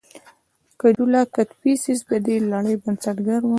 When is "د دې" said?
2.09-2.35